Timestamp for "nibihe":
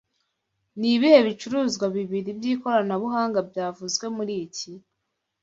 0.79-1.19